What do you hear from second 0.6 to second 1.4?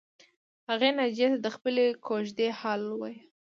هغې ناجیې ته